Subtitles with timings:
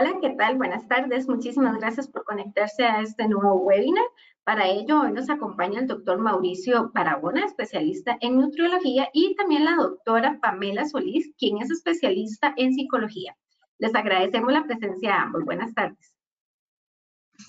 [0.00, 0.56] Hola, ¿qué tal?
[0.56, 1.28] Buenas tardes.
[1.28, 4.04] Muchísimas gracias por conectarse a este nuevo webinar.
[4.44, 9.74] Para ello, hoy nos acompaña el doctor Mauricio Barahona, especialista en nutriología, y también la
[9.74, 13.36] doctora Pamela Solís, quien es especialista en psicología.
[13.78, 15.44] Les agradecemos la presencia a ambos.
[15.44, 16.14] Buenas tardes.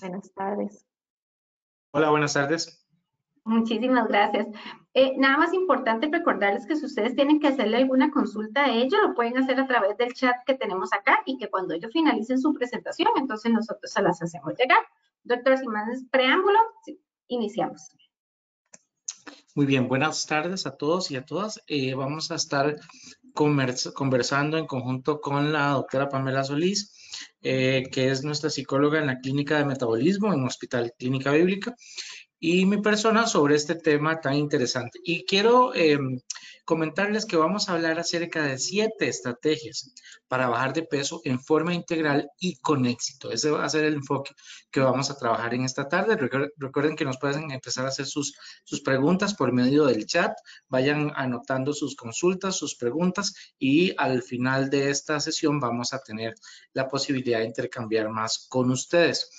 [0.00, 0.84] Buenas tardes.
[1.92, 2.84] Hola, buenas tardes.
[3.44, 4.48] Muchísimas gracias.
[4.92, 9.00] Eh, nada más importante recordarles que si ustedes tienen que hacerle alguna consulta a ellos,
[9.00, 12.40] lo pueden hacer a través del chat que tenemos acá y que cuando ellos finalicen
[12.40, 14.80] su presentación, entonces nosotros se las hacemos llegar.
[15.22, 16.58] Doctor, sin más preámbulo,
[17.28, 17.94] iniciamos.
[19.54, 21.60] Muy bien, buenas tardes a todos y a todas.
[21.68, 22.76] Eh, vamos a estar
[23.32, 26.94] conversando en conjunto con la doctora Pamela Solís,
[27.42, 31.76] eh, que es nuestra psicóloga en la clínica de metabolismo en Hospital Clínica Bíblica
[32.42, 34.98] y mi persona sobre este tema tan interesante.
[35.04, 36.18] Y quiero em,
[36.64, 39.92] comentarles que vamos a hablar acerca de siete estrategias
[40.26, 43.30] para bajar de peso en forma integral y con éxito.
[43.30, 44.32] Ese va a ser el enfoque
[44.70, 46.16] que vamos a trabajar en esta tarde.
[46.56, 50.32] Recuerden que nos pueden empezar a hacer sus, sus preguntas por medio del chat.
[50.68, 56.34] Vayan anotando sus consultas, sus preguntas y al final de esta sesión vamos a tener
[56.72, 59.30] la posibilidad de intercambiar más con ustedes.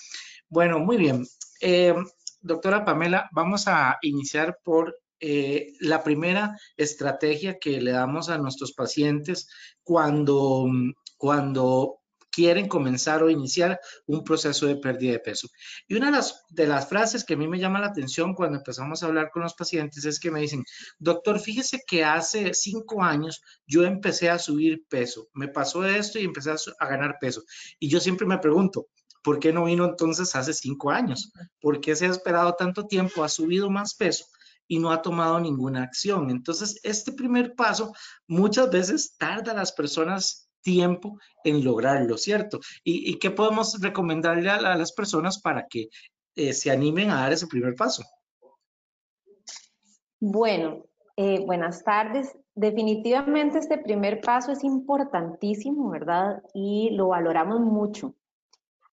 [0.50, 1.26] Bueno, muy bien.
[1.62, 1.96] Eh,
[2.42, 8.74] doctora Pamela, vamos a iniciar por eh, la primera estrategia que le damos a nuestros
[8.74, 9.48] pacientes
[9.84, 10.68] cuando,
[11.18, 15.48] cuando quieren comenzar o iniciar un proceso de pérdida de peso.
[15.88, 16.08] Y una
[16.50, 19.44] de las, frases que a mí me llama la atención cuando empezamos a hablar con
[19.44, 20.64] los pacientes es que me dicen,
[20.98, 26.24] doctor, fíjese que hace cinco años yo empecé a subir peso, me pasó esto y
[26.24, 27.44] empecé a ganar peso.
[27.80, 28.88] Y yo siempre me pregunto,
[29.24, 31.32] ¿Por qué no vino entonces hace cinco años?
[31.60, 33.24] ¿Por qué se ha esperado tanto tiempo?
[33.24, 34.26] Ha subido más peso
[34.68, 36.30] y no ha tomado ninguna acción.
[36.30, 37.94] Entonces, este primer paso
[38.28, 42.60] muchas veces tarda a las personas tiempo en lograrlo, ¿cierto?
[42.84, 45.90] ¿Y, qué podemos recomendarle a, las personas para que
[46.36, 48.04] eh, se animen a dar ese primer paso?
[50.20, 50.86] Bueno,
[51.18, 52.38] eh, buenas tardes.
[52.54, 56.44] Definitivamente este primer paso es importantísimo, ¿verdad?
[56.54, 58.16] Y lo valoramos mucho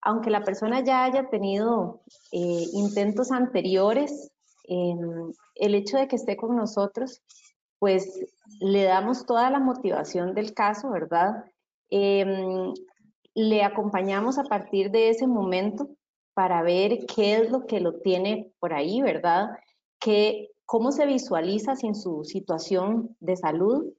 [0.08, 2.00] aunque la persona ya haya tenido
[2.32, 4.32] eh, intentos anteriores,
[4.64, 7.20] em, el hecho de que esté con nosotros,
[7.78, 8.18] pues
[8.58, 11.44] le damos toda la motivación del caso, ¿verdad?
[11.90, 12.72] Em,
[13.34, 15.90] le acompañamos a partir de ese momento
[16.32, 19.50] para ver qué es lo que lo tiene por ahí, ¿verdad?
[20.00, 23.92] Que, cómo se visualiza sin su situación de salud.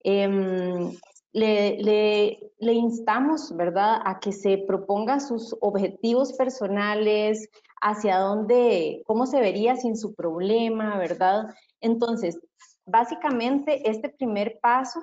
[0.00, 0.92] Em,
[1.34, 7.50] le, le, instamos, ¿verdad?, a que se proponga sus objetivos personales,
[7.82, 11.48] hacia dónde, cómo se vería sin su problema, ¿verdad?
[11.80, 12.38] Entonces,
[12.86, 15.02] básicamente, este primer paso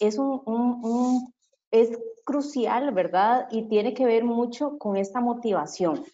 [0.00, 1.32] es, un,
[1.70, 3.46] es crucial, ¿verdad?
[3.50, 6.04] Y tiene que ver mucho con esta motivación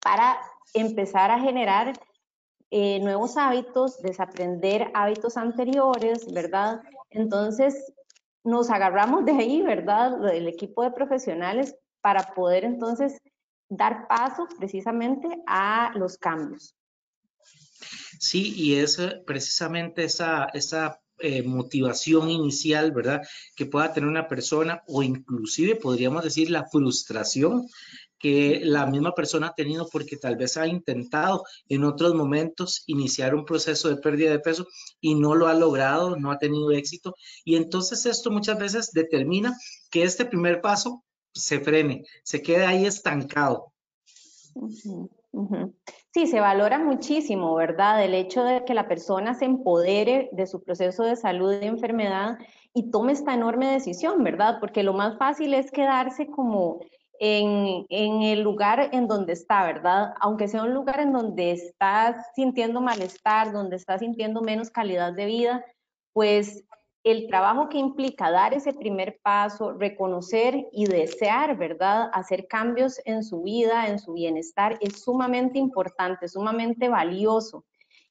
[0.00, 0.38] para
[0.74, 1.92] empezar a generar
[2.70, 6.80] eh, nuevos hábitos, desaprender hábitos anteriores, ¿verdad?
[7.10, 7.92] Entonces,
[8.44, 10.32] nos agarramos de ahí, ¿verdad?
[10.34, 13.20] El equipo de profesionales para poder entonces
[13.68, 16.74] dar paso precisamente a los cambios.
[18.18, 23.22] Sí, y es precisamente esa, esa eh, motivación inicial, ¿verdad?
[23.56, 27.68] Que pueda tener una persona o inclusive podríamos decir la frustración
[28.22, 33.34] que la misma persona ha tenido porque tal vez ha intentado en otros momentos iniciar
[33.34, 34.64] un proceso de pérdida de peso
[35.00, 37.16] y no lo ha logrado, no ha tenido éxito.
[37.44, 39.58] Y entonces esto muchas veces determina
[39.90, 41.02] que este primer paso
[41.34, 43.72] se frene, se quede ahí estancado.
[46.14, 48.04] Sí, se valora muchísimo, ¿verdad?
[48.04, 52.38] El hecho de que la persona se empodere de su proceso de salud y enfermedad
[52.72, 54.58] y tome esta enorme decisión, ¿verdad?
[54.60, 56.80] Porque lo más fácil es quedarse como
[57.24, 60.12] en, el lugar en donde está, ¿verdad?
[60.20, 65.26] Aunque sea un lugar en donde estás sintiendo malestar, donde estás sintiendo menos calidad de
[65.26, 65.64] vida,
[66.12, 66.64] pues
[67.04, 72.10] el trabajo que implica dar ese primer paso, reconocer y desear, ¿verdad?
[72.12, 77.64] Hacer cambios en su vida, en su bienestar, es sumamente importante, sumamente valioso.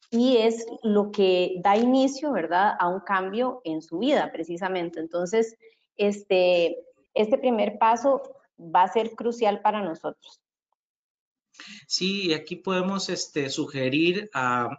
[0.10, 2.76] Y es lo que da inicio, ¿verdad?
[2.80, 5.02] A un cambio en su vida, precisamente.
[5.02, 5.58] Entonces,
[5.98, 6.78] este,
[7.14, 8.22] este primer paso
[8.62, 10.42] va a ser crucial para nosotros.
[11.88, 14.70] Sí, aquí podemos este, sugerir a,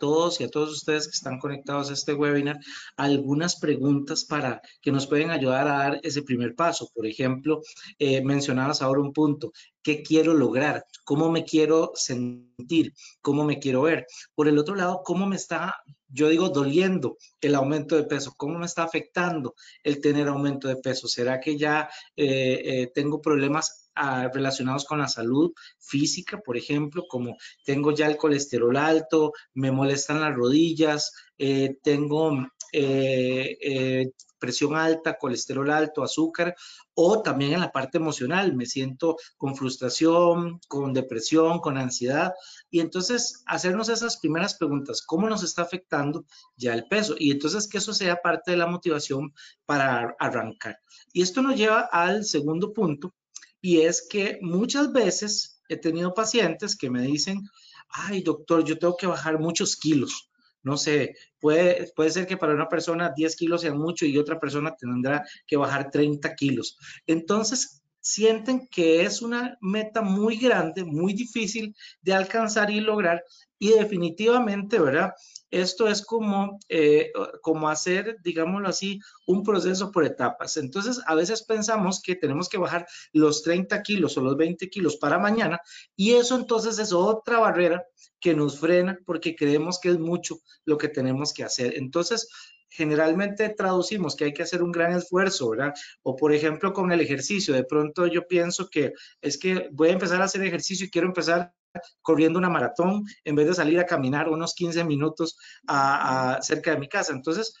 [0.00, 2.58] todos y a todos ustedes que están conectados a este webinar
[2.96, 6.90] algunas preguntas para que nos pueden ayudar a dar ese primer paso.
[6.94, 7.60] Por ejemplo,
[7.98, 9.52] eh, mencionabas ahora un punto,
[9.82, 10.84] ¿qué quiero lograr?
[11.04, 12.92] ¿Cómo me quiero sentir?
[13.20, 14.06] ¿Cómo me quiero ver?
[14.34, 15.74] Por el otro lado, ¿cómo me está,
[16.08, 18.34] yo digo, doliendo el aumento de peso?
[18.36, 21.08] ¿Cómo me está afectando el tener aumento de peso?
[21.08, 27.04] ¿Será que ya eh, eh, tengo problemas ah, relacionados con la salud física, por ejemplo,
[27.08, 32.32] como tengo ya el colesterol alto, me molestan las rodillas, eh, tengo
[32.72, 36.54] eh, eh, presión alta, colesterol alto, azúcar,
[36.94, 42.32] o también en la parte emocional, me siento con frustración, con depresión, con ansiedad.
[42.70, 46.24] Y entonces hacernos esas primeras preguntas, ¿cómo nos está afectando
[46.56, 47.14] ya el peso?
[47.18, 49.32] Y entonces que eso sea parte de la motivación
[49.64, 50.78] para arrancar.
[51.12, 53.14] Y esto nos lleva al segundo punto,
[53.60, 57.42] y es que muchas veces he tenido pacientes que me dicen,
[57.88, 60.30] ay doctor, yo tengo que bajar muchos kilos
[60.66, 64.40] no sé, puede, puede ser que para una persona 10 kilos sean mucho y otra
[64.40, 66.76] persona tendrá que bajar 30 kilos.
[67.06, 73.24] Entonces, sienten que es una meta muy grande, muy difícil de alcanzar y lograr
[73.58, 75.12] y definitivamente, ¿verdad?
[75.50, 77.10] Esto es como, eh,
[77.42, 80.56] como hacer, digámoslo así, un proceso por etapas.
[80.56, 84.96] Entonces, a veces pensamos que tenemos que bajar los 30 kilos o los 20 kilos
[84.98, 85.60] para mañana
[85.96, 87.84] y eso entonces es otra barrera
[88.20, 91.76] que nos frena porque creemos que es mucho lo que tenemos que hacer.
[91.76, 92.28] Entonces,
[92.76, 95.72] generalmente traducimos que hay que hacer un gran esfuerzo, ¿verdad?
[96.02, 98.92] O por ejemplo con el ejercicio, de pronto yo pienso que
[99.22, 101.54] es que voy a empezar a hacer ejercicio y quiero empezar
[102.02, 106.78] corriendo una maratón en vez de salir a caminar unos 15 minutos a, cerca de
[106.78, 107.12] mi casa.
[107.12, 107.54] Entonces,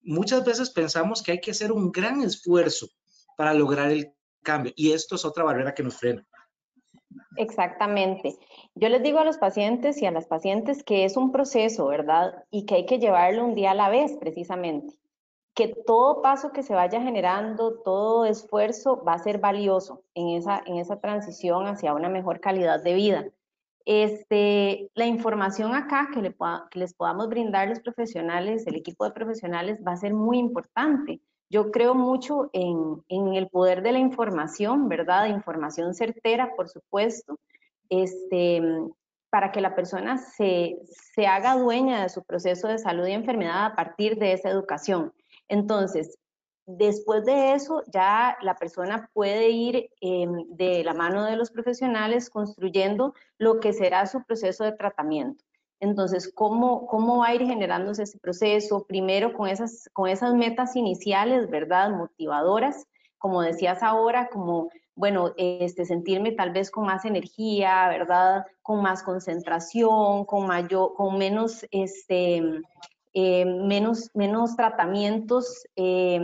[0.00, 2.88] muchas veces pensamos que hay que hacer un gran esfuerzo
[3.36, 4.12] para lograr el
[4.42, 6.24] cambio y esto es otra barrera que nos frena.
[7.36, 8.36] Exactamente.
[8.74, 12.44] Yo les digo a los pacientes y a las pacientes que es un proceso, ¿verdad?
[12.50, 14.94] Y que hay que llevarlo un día a la vez, precisamente.
[15.54, 20.62] Que todo paso que se vaya generando, todo esfuerzo va a ser valioso en esa,
[20.66, 23.26] en esa transición hacia una mejor calidad de vida.
[23.84, 26.22] Este, la información acá que,
[26.70, 31.20] que les podamos brindar los profesionales, el equipo de profesionales, va a ser muy importante
[31.52, 35.26] yo creo mucho en, el poder de la información, ¿verdad?
[35.26, 37.38] Información certera, por supuesto,
[37.90, 38.62] este,
[39.28, 40.78] para que la persona se,
[41.28, 45.12] haga dueña de su proceso de salud y enfermedad a partir de esa educación.
[45.46, 46.18] Entonces,
[46.64, 52.30] después de eso, ya la persona puede ir em, de la mano de los profesionales
[52.30, 55.44] construyendo lo que será su proceso de tratamiento.
[55.82, 58.86] Entonces, ¿cómo, ¿cómo va a ir generándose ese proceso?
[58.86, 61.90] Primero con esas, con esas metas iniciales, ¿verdad?
[61.90, 62.86] Motivadoras,
[63.18, 68.46] como decías ahora, como, bueno, este, sentirme tal vez con más energía, ¿verdad?
[68.62, 72.62] Con más concentración, con, mayor, con menos, este,
[73.12, 76.20] eh, menos, menos tratamientos eh,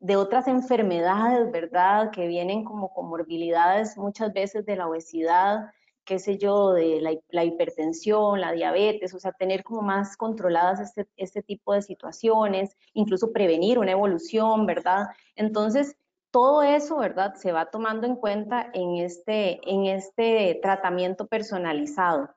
[0.00, 2.10] de otras enfermedades, ¿verdad?
[2.10, 5.70] Que vienen como comorbilidades muchas veces de la obesidad,
[6.08, 11.06] qué sé yo, de la, hipertensión, la diabetes, o sea, tener como más controladas este,
[11.18, 15.08] este tipo de situaciones, incluso prevenir una evolución, ¿verdad?
[15.36, 15.96] Entonces,
[16.30, 17.34] todo eso, ¿verdad?
[17.34, 22.30] Se va tomando en cuenta en este, en este tratamiento personalizado.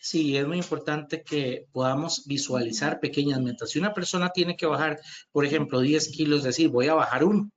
[0.00, 3.70] Sí, es muy importante que podamos visualizar pequeñas metas.
[3.70, 5.00] Si una persona tiene que bajar,
[5.32, 7.50] por ejemplo, 10 kilos, decir, voy a bajar uno,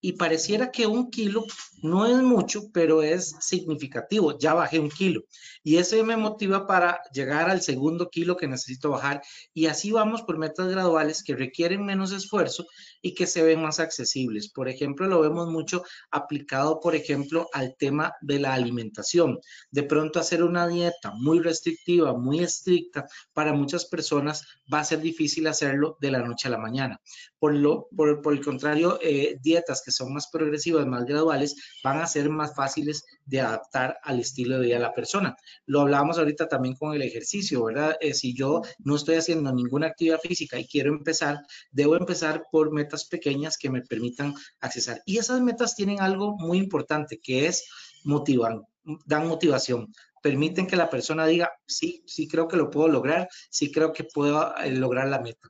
[0.00, 1.44] y pareciera que un kilo
[1.82, 4.38] no es mucho, pero es significativo.
[4.38, 5.22] Ya bajé un kilo
[5.62, 10.22] y eso me motiva para llegar al segundo kilo que necesito bajar y así vamos
[10.22, 12.66] por metas graduales que requieren menos esfuerzo
[13.02, 14.50] y que se ven más accesibles.
[14.50, 19.38] Por ejemplo, lo vemos mucho aplicado, por ejemplo, al tema de la alimentación.
[19.70, 24.42] De pronto hacer una dieta muy restrictiva, muy estricta, para muchas personas
[24.72, 27.00] va a ser difícil hacerlo de la noche a la mañana.
[27.38, 32.06] Por, lo, por, el contrario, eh, dietas que son más progresivas, más graduales, van a
[32.06, 35.36] ser más fáciles de adaptar al estilo de vida de la persona.
[35.66, 37.96] Lo hablábamos ahorita también con el ejercicio, ¿verdad?
[38.00, 41.38] Eh, si yo no estoy haciendo ninguna actividad física y quiero empezar,
[41.70, 45.02] debo empezar por metas pepeñas que me permitan accesar.
[45.06, 47.68] Y esas metas tienen algo muy importante, que es
[48.04, 48.62] motivan,
[49.06, 53.70] dan motivación permiten que la persona diga, sí, sí creo que lo puedo lograr, sí
[53.70, 55.48] creo que puedo eh, lograr la meta.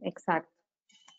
[0.00, 0.57] Exacto.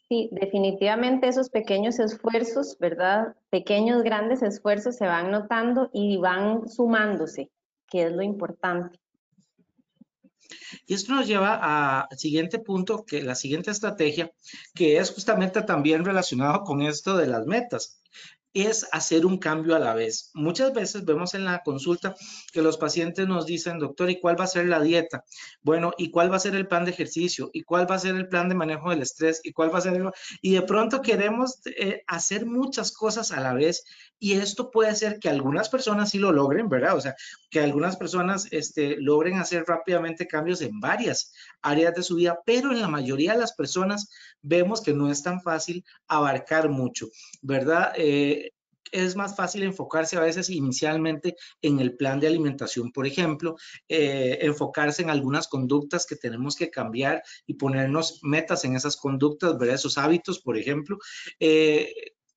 [0.09, 3.35] Sí, definitivamente esos pequeños esfuerzos, ¿verdad?
[3.51, 7.51] Pequeños, grandes esfuerzos se van notando y van sumándose,
[7.87, 8.99] que es lo importante.
[10.87, 14.31] Y esto nos lleva al siguiente punto, que la siguiente estrategia,
[14.73, 18.01] que es justamente también relacionado con esto de las metas
[18.53, 20.31] es hacer un cambio a la vez.
[20.33, 22.15] Muchas veces vemos en la consulta
[22.51, 25.23] que los pacientes nos dicen, doctor, ¿y cuál va a ser la dieta?
[25.61, 27.49] Bueno, ¿y cuál va a ser el plan de ejercicio?
[27.53, 29.41] ¿Y cuál va a ser el plan de manejo del estrés?
[29.43, 30.09] ¿Y cuál va a ser el...
[30.41, 33.83] Y de pronto queremos eh, hacer muchas cosas a la vez
[34.19, 36.95] y esto puede ser que algunas personas sí lo logren, ¿verdad?
[36.95, 37.15] O sea,
[37.49, 42.71] que algunas personas este, logren hacer rápidamente cambios en varias áreas de su vida, pero
[42.71, 44.09] en la mayoría de las personas
[44.41, 47.07] vemos que no es tan fácil abarcar mucho,
[47.41, 47.93] ¿verdad?
[47.95, 48.38] Eh,
[48.91, 53.55] es más fácil enfocarse a veces inicialmente en el plan de alimentación, por ejemplo,
[53.87, 59.57] eh, enfocarse en algunas conductas que tenemos que cambiar y ponernos metas en esas conductas,
[59.57, 60.97] ver esos hábitos, por ejemplo.
[61.39, 61.93] Eh,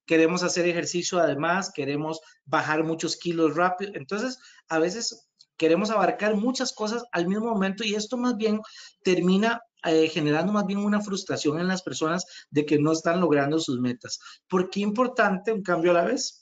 [0.07, 3.93] queremos hacer ejercicio además, queremos bajar muchos kilos rápido.
[3.95, 8.61] Entonces, a veces queremos abarcar muchas cosas al mismo momento y esto más bien
[9.05, 13.59] termina eh, generando más bien una frustración en las personas de que no están logrando
[13.59, 14.21] sus metas.
[14.49, 16.42] ¿Por qué importante un cambio a la vez?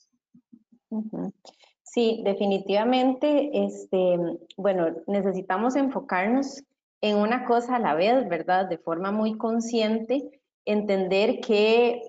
[1.82, 4.16] Sí, definitivamente, este,
[4.56, 6.62] bueno, necesitamos enfocarnos
[7.00, 8.68] en una cosa a la vez, ¿verdad?
[8.68, 12.02] De forma muy consciente, entender que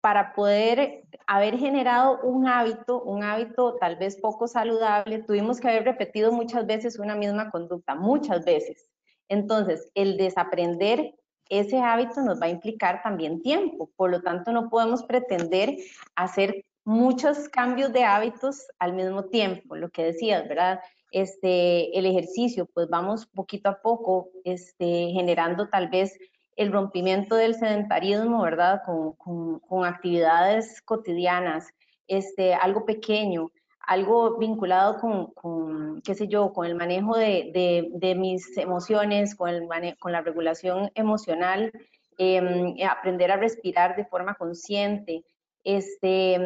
[0.00, 5.84] para poder haber generado un hábito, un hábito tal vez poco saludable, tuvimos que haber
[5.84, 8.86] repetido muchas veces una misma conducta, muchas veces.
[9.28, 11.14] Entonces, el desaprender
[11.48, 15.76] ese hábito nos va a implicar también tiempo, por lo tanto no podemos pretender
[16.16, 20.80] hacer muchos cambios de hábitos al mismo tiempo, lo que decías, ¿verdad?
[21.10, 26.18] Este, el ejercicio, pues vamos poquito a poco este, generando tal vez
[26.56, 28.82] el rompimiento del sedentarismo, ¿verdad?
[28.84, 31.68] Con, con, actividades cotidianas,
[32.06, 33.50] este, algo pequeño,
[33.80, 39.48] algo vinculado con, con, qué sé yo, con el manejo de, de, mis emociones, con,
[39.48, 41.72] el con la regulación emocional,
[42.18, 45.24] em, aprender a respirar de forma consciente.
[45.64, 46.38] Este,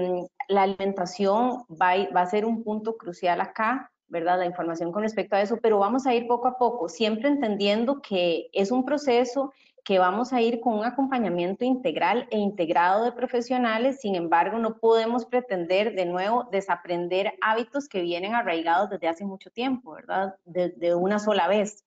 [0.48, 4.38] la alimentación va, va a ser un punto crucial acá, ¿verdad?
[4.38, 8.00] La información con respecto a eso, pero vamos a ir poco a poco, siempre entendiendo
[8.00, 9.52] que es un proceso
[9.88, 14.76] que vamos a ir con un acompañamiento integral e integrado de profesionales, sin embargo, no
[14.76, 20.34] podemos pretender de nuevo desaprender hábitos que vienen arraigados desde hace mucho tiempo, ¿verdad?
[20.44, 21.87] De, una sola vez.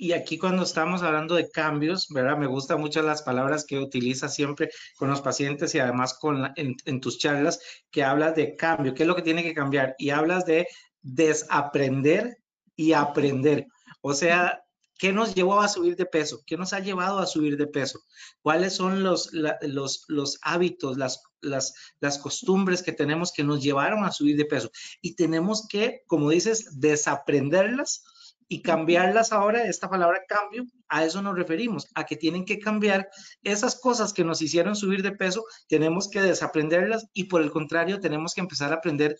[0.00, 2.36] Y aquí cuando estamos hablando de cambios, ¿verdad?
[2.36, 7.00] Me gustan mucho las palabras que utilizas siempre con los pacientes y además con en,
[7.00, 7.58] tus charlas,
[7.90, 9.96] que hablas de cambio, qué es lo que tiene que cambiar.
[9.98, 10.68] Y hablas de
[11.02, 12.38] desaprender
[12.76, 13.66] y aprender.
[14.00, 14.62] O sea,
[15.00, 16.42] ¿Qué nos llevó a subir de peso?
[16.44, 18.00] ¿Qué nos ha llevado a subir de peso?
[18.42, 24.04] ¿Cuáles son los, los, los hábitos, las, las, las, costumbres que tenemos que nos llevaron
[24.04, 24.72] a subir de peso?
[25.00, 28.02] Y tenemos que, como dices, desaprenderlas
[28.48, 33.08] y cambiarlas ahora, esta palabra cambio, a eso nos referimos, a que tienen que cambiar
[33.42, 38.00] esas cosas que nos hicieron subir de peso, tenemos que desaprenderlas y por el contrario,
[38.00, 39.16] tenemos que empezar a aprender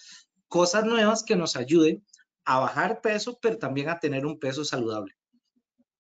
[0.49, 2.05] cosas nuevas que nos ayuden
[2.47, 5.15] a bajar peso, pero también a tener un peso saludable.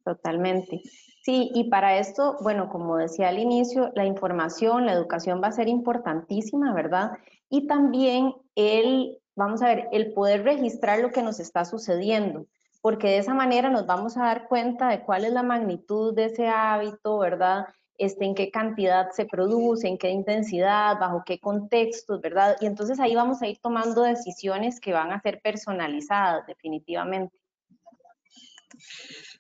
[0.03, 0.81] Totalmente.
[1.23, 5.53] Sí, y para esto, bueno, como decía al inicio, la información, la educación va a
[5.53, 7.11] ser importantísima, ¿verdad?
[7.51, 12.47] Y también el, vamos a ver, el poder registrar lo que nos está sucediendo,
[12.81, 16.27] porque de esa manera nos vamos a dar cuenta de cuál es la magnitud de
[16.27, 17.67] ese hábito, ¿verdad?
[17.97, 22.57] Este, en qué cantidad se produce, en qué intensidad, bajo qué contextos, ¿verdad?
[22.61, 27.37] Y entonces ahí vamos a ir tomando decisiones que van a ser personalizadas definitivamente.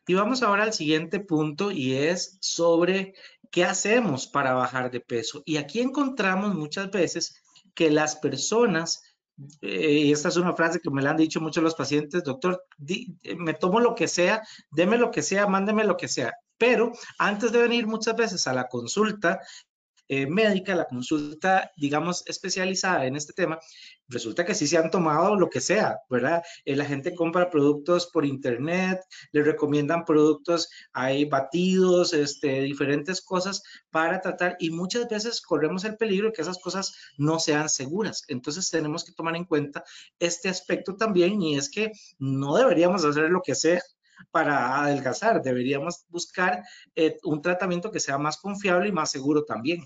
[0.06, 3.14] Y vamos ahora al siguiente punto y es sobre
[3.50, 5.42] qué hacemos para bajar de peso.
[5.44, 7.42] Y aquí encontramos muchas veces
[7.74, 9.02] que las personas,
[9.60, 12.64] eh, y esta es una frase que me la han dicho muchos los pacientes, doctor,
[13.36, 16.34] me tomo lo que sea, deme lo que sea, mándeme lo que sea.
[16.56, 19.40] Pero antes de venir muchas veces a la consulta,
[20.08, 23.58] eh, médica, la consulta, digamos, especializada en este tema,
[24.08, 26.42] resulta que sí se han tomado lo que sea, ¿verdad?
[26.64, 29.00] Eh, la gente compra productos por internet,
[29.32, 35.96] le recomiendan productos, hay batidos, este, diferentes cosas para tratar y muchas veces corremos el
[35.96, 38.24] peligro de que esas cosas no sean seguras.
[38.28, 39.84] Entonces tenemos que tomar en cuenta
[40.18, 43.80] este aspecto también y es que no deberíamos hacer lo que sea
[44.30, 46.62] para adelgazar, deberíamos buscar
[46.94, 49.84] eh, un tratamiento que sea más confiable y más seguro también.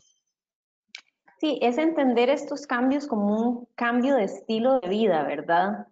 [1.43, 5.89] Sí, es entender estos cambios como un cambio de estilo de vida, ¿verdad?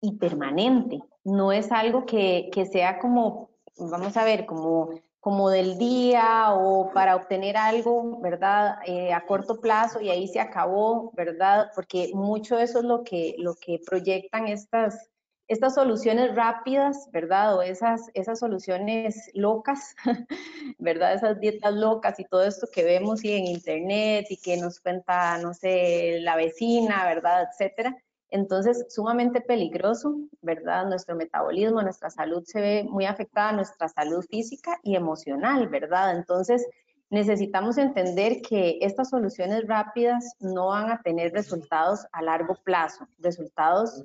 [0.00, 1.00] Y permanente.
[1.24, 7.16] No es algo que, sea como, vamos a ver, como, como del día o para
[7.16, 8.76] obtener algo, ¿verdad?
[8.86, 11.66] Eh, a corto plazo y ahí se acabó, ¿verdad?
[11.74, 15.10] Porque mucho eso es lo que, lo que proyectan estas,
[15.48, 17.56] estas soluciones rápidas, ¿verdad?
[17.56, 19.94] O esas, esas soluciones locas,
[20.78, 21.14] ¿verdad?
[21.14, 25.38] Esas dietas locas y todo esto que vemos y en internet y que nos cuenta,
[25.38, 27.48] no sé, la vecina, ¿verdad?
[27.50, 27.96] Etcétera.
[28.28, 30.86] Entonces, sumamente peligroso, ¿verdad?
[30.86, 36.16] Nuestro metabolismo, nuestra salud se ve muy afectada, nuestra salud física y emocional, ¿verdad?
[36.16, 36.66] Entonces,
[37.08, 44.04] necesitamos entender que estas soluciones rápidas no van a tener resultados a largo plazo, resultados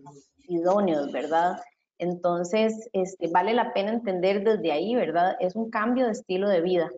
[0.51, 1.59] idóneos, ¿verdad?
[1.97, 5.35] Entonces, este, vale la pena entender desde ahí, ¿verdad?
[5.39, 6.91] Es un cambio de estilo de vida.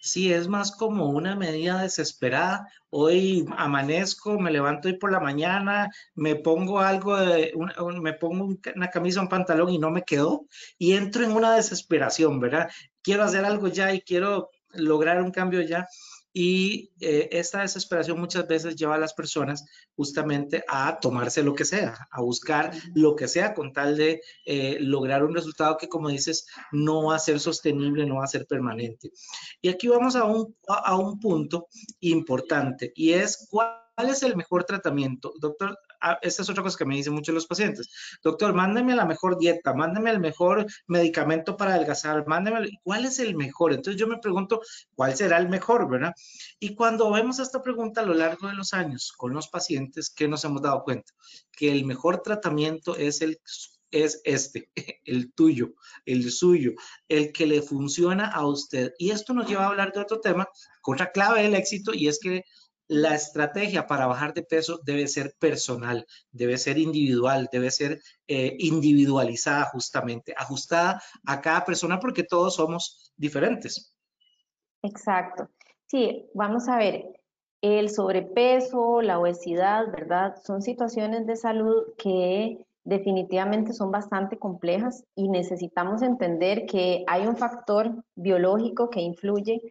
[0.00, 2.68] Sí, es más como una medida desesperada.
[2.90, 7.52] Hoy amanezco, me levanto hoy por la mañana, me pongo algo, de,
[8.00, 10.46] me pongo una camisa, un pantalón y no me quedó
[10.78, 12.70] y entro en una desesperación, ¿verdad?
[13.02, 15.86] Quiero hacer algo ya y quiero lograr un cambio ya
[16.36, 19.64] y eh, esta desesperación muchas veces lleva a las personas
[19.94, 24.78] justamente a tomarse lo que sea, a buscar lo que sea con tal de eh,
[24.80, 28.46] lograr un resultado que, como dices, no va a ser sostenible, no va a ser
[28.46, 29.12] permanente.
[29.62, 31.68] Y aquí vamos a un, a un punto
[32.00, 35.32] importante y es cuál es el mejor tratamiento.
[35.40, 35.78] Doctor,
[36.22, 37.88] esta es otra cosa que me dicen muchos los pacientes.
[38.22, 43.34] Doctor, mándeme la mejor dieta, mándeme el mejor medicamento para adelgazar, mándeme, ¿cuál es el
[43.34, 43.72] mejor?
[43.72, 44.60] Entonces yo me pregunto,
[44.94, 46.12] ¿cuál será el mejor, verdad?
[46.58, 50.28] Y cuando vemos esta pregunta a lo largo de los años con los pacientes, ¿qué
[50.28, 51.12] nos hemos dado cuenta?
[51.52, 53.40] Que el mejor tratamiento es el
[53.94, 54.68] es este,
[55.04, 56.72] el tuyo, el suyo,
[57.08, 58.92] el que le funciona a usted.
[58.98, 60.48] Y esto nos lleva a hablar de otro tema,
[60.82, 62.44] otra clave del éxito, y es que
[62.88, 68.56] la estrategia para bajar de peso debe ser personal, debe ser individual, debe ser eh,
[68.58, 73.94] individualizada justamente, ajustada a cada persona porque todos somos diferentes.
[74.82, 75.48] Exacto.
[75.86, 77.04] Sí, vamos a ver,
[77.62, 80.34] el sobrepeso, la obesidad, ¿verdad?
[80.44, 87.36] Son situaciones de salud que definitivamente son bastante complejas y necesitamos entender que hay un
[87.36, 89.62] factor biológico que influye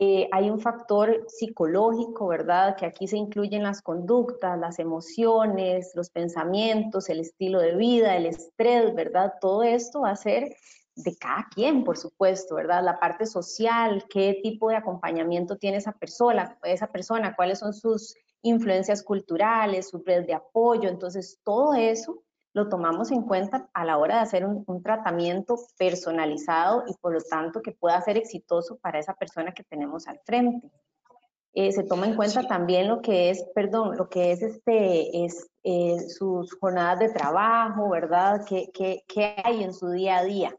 [0.00, 2.76] eh, hay un factor psicológico, ¿verdad?
[2.76, 8.26] Que aquí se incluyen las conductas, las emociones, los pensamientos, el estilo de vida, el
[8.26, 9.34] estrés, ¿verdad?
[9.40, 10.54] Todo esto va a ser
[10.94, 12.84] de cada quien, por supuesto, ¿verdad?
[12.84, 18.14] La parte social, qué tipo de acompañamiento tiene esa persona, esa persona, cuáles son sus
[18.42, 20.88] influencias culturales, su red de apoyo.
[20.88, 22.22] Entonces, todo eso
[22.58, 27.20] lo tomamos en cuenta a la hora de hacer un, tratamiento personalizado y por lo
[27.20, 30.70] tanto que pueda ser exitoso para esa persona que tenemos al frente.
[31.54, 35.48] Eh, se toma en cuenta también lo que es, perdón, lo que es este, es,
[35.62, 38.44] eh, sus jornadas de trabajo, ¿verdad?
[38.46, 40.56] ¿Qué, qué, hay en su día a día?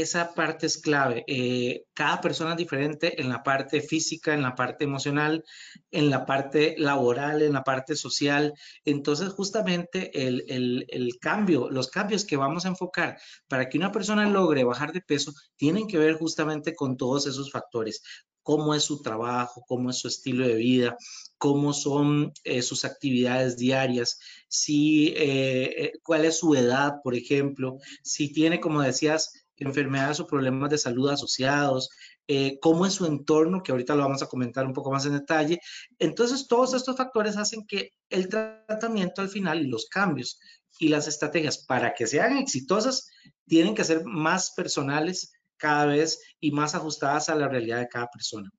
[0.00, 1.22] Esa parte es clave.
[1.28, 5.44] Eh, cada persona es diferente en la parte física, en la parte emocional,
[5.92, 8.54] en la parte laboral, en la parte social.
[8.84, 10.44] Entonces, justamente el,
[10.88, 15.00] el, cambio, los cambios que vamos a enfocar para que una persona logre bajar de
[15.00, 18.02] peso tienen que ver justamente con todos esos factores
[18.42, 20.98] cómo es su trabajo, cómo es su estilo de vida,
[21.38, 28.30] cómo son eh, sus actividades diarias, si, eh, cuál es su edad, por ejemplo, si
[28.34, 31.90] tiene, como decías, enfermedades o problemas de salud asociados,
[32.26, 35.12] eh, cómo es su entorno, que ahorita lo vamos a comentar un poco más en
[35.12, 35.60] detalle.
[35.98, 40.40] Entonces, todos estos factores hacen que el tratamiento al final y los cambios
[40.78, 43.08] y las estrategias para que sean exitosas
[43.46, 48.08] tienen que ser más personales cada vez y más ajustadas a la realidad de cada
[48.08, 48.50] persona.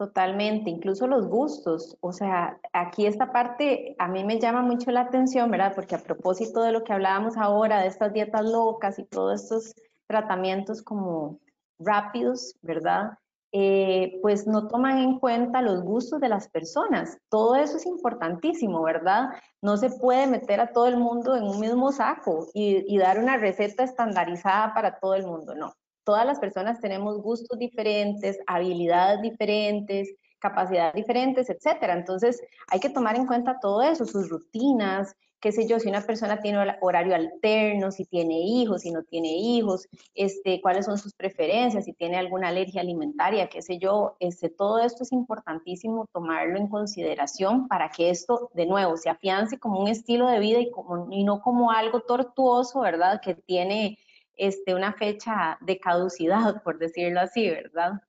[0.00, 1.98] Totalmente, incluso los gustos.
[2.00, 5.74] O sea, aquí esta parte a mí me llama mucho la atención, ¿verdad?
[5.74, 9.74] Porque a propósito de lo que hablábamos ahora, de estas dietas locas y todos estos
[10.06, 11.38] tratamientos como
[11.78, 13.10] rápidos, ¿verdad?
[13.52, 17.18] Eh, pues no toman en cuenta los gustos de las personas.
[17.28, 19.28] Todo eso es importantísimo, ¿verdad?
[19.60, 23.36] No se puede meter a todo el mundo en un mismo saco y dar una
[23.36, 30.14] receta estandarizada para todo el mundo, no todas las personas tenemos gustos diferentes, habilidades diferentes,
[30.38, 31.94] capacidades diferentes, etcétera.
[31.94, 36.02] Entonces, hay que tomar en cuenta todo eso, sus rutinas, qué sé yo, si una
[36.02, 41.14] persona tiene horario alterno, si tiene hijos, si no tiene hijos, este, cuáles son sus
[41.14, 46.58] preferencias, si tiene alguna alergia alimentaria, qué sé yo, este, todo esto es importantísimo tomarlo
[46.58, 50.70] en consideración para que esto, de nuevo, se afiance como un estilo de vida y,
[50.70, 53.20] como, y no como algo tortuoso, ¿verdad?
[53.22, 53.98] Que tiene
[54.40, 58.00] este, una fecha de caducidad, por decirlo así, ¿verdad?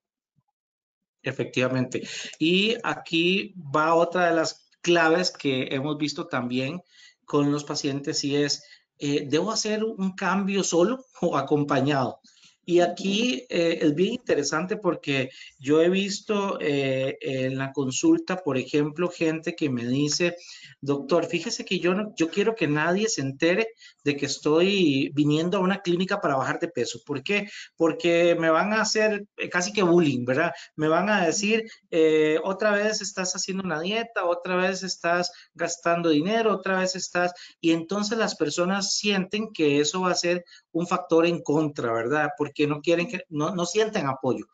[1.21, 2.07] Efectivamente.
[2.39, 6.81] Y aquí va otra de las claves que hemos visto también
[7.25, 8.63] con los pacientes y es,
[8.97, 12.21] eh, ¿debo hacer un cambio solo o acompañado?
[12.65, 18.57] Y aquí eh, es bien interesante porque yo he visto eh, en la consulta, por
[18.57, 20.35] ejemplo, gente que me dice,
[20.79, 23.67] doctor, fíjese que yo, no, yo quiero que nadie se entere
[24.03, 26.99] de que estoy viniendo a una clínica para bajar de peso.
[27.05, 27.49] ¿Por qué?
[27.75, 30.51] Porque me van a hacer eh, casi que bullying, ¿verdad?
[30.75, 36.09] Me van a decir, eh, otra vez estás haciendo una dieta, otra vez estás gastando
[36.09, 37.33] dinero, otra vez estás...
[37.59, 42.29] Y entonces las personas sienten que eso va a ser un factor en contra, ¿verdad?
[42.37, 44.45] Porque no quieren que, no, no sienten apoyo.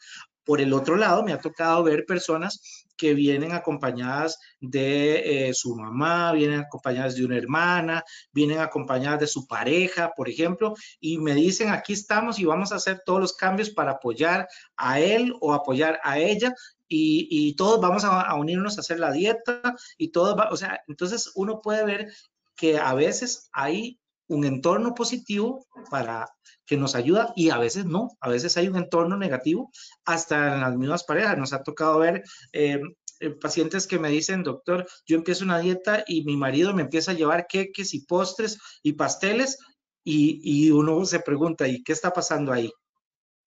[0.44, 5.76] Por el otro lado, me ha tocado ver personas que vienen acompañadas de eh, su
[5.76, 11.36] mamá, vienen acompañadas de una hermana, vienen acompañadas de su pareja, por ejemplo, y me
[11.36, 15.54] dicen, aquí estamos y vamos a hacer todos los cambios para apoyar a él o
[15.54, 16.54] apoyar a ella.
[16.90, 19.62] Y, todos vamos a, unirnos a hacer la dieta
[19.98, 22.14] y todo va, o sea, entonces uno puede ver
[22.56, 26.28] que a veces hay un entorno positivo para
[26.66, 29.72] que nos ayuda y a veces no, a veces hay un entorno negativo,
[30.06, 31.38] hasta en las mismas parejas.
[31.38, 32.80] Nos ha tocado ver eh,
[33.20, 37.12] eh, pacientes que me dicen, doctor, yo empiezo una dieta y mi marido me empieza
[37.12, 39.58] a llevar queques y postres y pasteles
[40.04, 42.72] y, y uno se pregunta, ¿y qué está pasando ahí?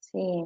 [0.01, 0.45] Sí,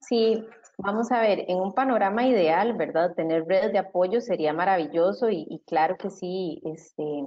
[0.00, 0.44] sí,
[0.82, 3.14] Vamos a ver, en un panorama ideal, ¿verdad?
[3.14, 7.26] Tener redes de apoyo sería maravilloso y, y, claro que sí, este,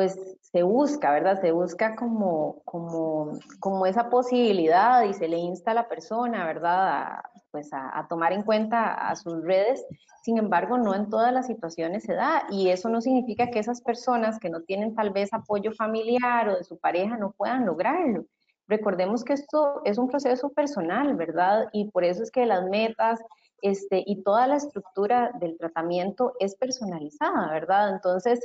[0.00, 1.42] pues se busca, ¿verdad?
[1.42, 6.88] Se busca como, como, como esa posibilidad y se le insta a la persona, ¿verdad?
[6.88, 9.84] A, pues a, tomar en cuenta a sus redes.
[10.22, 13.82] Sin embargo, no en todas las situaciones se da y eso no significa que esas
[13.82, 18.24] personas que no tienen tal vez apoyo familiar o de su pareja no puedan lograrlo.
[18.68, 21.68] Recordemos que esto es un proceso personal, ¿verdad?
[21.74, 23.20] Y por eso es que las metas
[23.60, 27.92] este, y toda la estructura del tratamiento es personalizada, ¿verdad?
[27.92, 28.40] Entonces,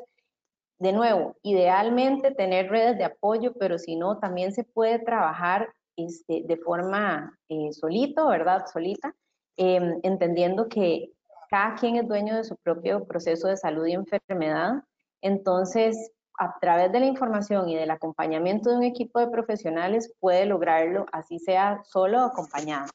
[0.80, 6.44] de nuevo, idealmente tener redes de apoyo, pero si no, también se puede trabajar este,
[6.46, 8.66] de forma eh, solito, ¿verdad?
[8.72, 9.16] Solita,
[9.56, 11.12] em, entendiendo que
[11.50, 14.84] cada quien es dueño de su propio proceso de salud y enfermedad.
[15.22, 20.46] Entonces, a través de la información y del acompañamiento de un equipo de profesionales puede
[20.46, 22.90] lograrlo, así sea solo o acompañado.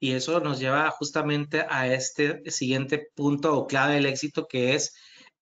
[0.00, 4.94] Y eso nos lleva justamente a este siguiente punto o clave del éxito que es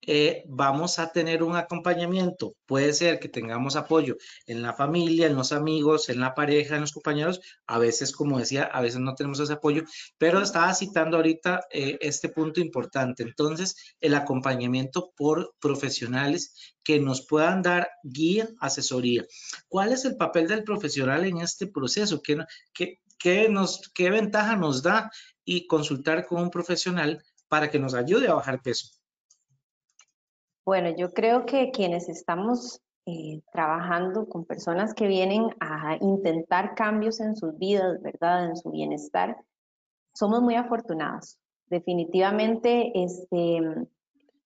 [0.05, 2.55] eh, vamos a tener un acompañamiento.
[2.67, 6.83] Puede ser que tengamos apoyo en la familia, en los amigos, en la pareja, en
[6.83, 7.41] los compañeros.
[7.67, 9.85] A veces, como decía, a veces no tenemos ese apoyo,
[10.19, 13.23] pero estaba citando ahorita eh, este punto importante.
[13.23, 19.25] Entonces, el acompañamiento por profesionales que nos puedan dar guía, asesoría.
[19.69, 22.21] ¿Cuál es el papel del profesional en este proceso?
[22.23, 22.39] ¿Qué,
[22.73, 25.11] qué, qué, ventaja nos da
[25.45, 29.02] y consultar con un profesional para que nos ayude a bajar peso?
[30.65, 37.21] Bueno, yo creo que quienes estamos eh, trabajando con personas que vienen a intentar cambios
[37.21, 38.47] en sus vidas, ¿verdad?
[38.47, 39.37] En su bienestar,
[40.15, 41.37] somos muy afortunados.
[41.67, 43.61] Definitivamente, este,